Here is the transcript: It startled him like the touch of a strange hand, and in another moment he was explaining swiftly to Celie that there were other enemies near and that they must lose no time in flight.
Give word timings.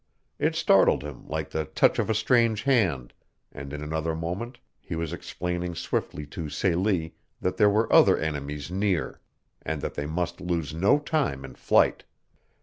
It 0.39 0.55
startled 0.55 1.03
him 1.03 1.27
like 1.27 1.51
the 1.51 1.65
touch 1.65 1.99
of 1.99 2.09
a 2.09 2.15
strange 2.15 2.63
hand, 2.63 3.13
and 3.51 3.71
in 3.71 3.83
another 3.83 4.15
moment 4.15 4.57
he 4.79 4.95
was 4.95 5.13
explaining 5.13 5.75
swiftly 5.75 6.25
to 6.25 6.49
Celie 6.49 7.13
that 7.39 7.57
there 7.57 7.69
were 7.69 7.93
other 7.93 8.17
enemies 8.17 8.71
near 8.71 9.21
and 9.61 9.79
that 9.83 9.93
they 9.93 10.07
must 10.07 10.41
lose 10.41 10.73
no 10.73 10.97
time 10.97 11.45
in 11.45 11.53
flight. 11.53 12.03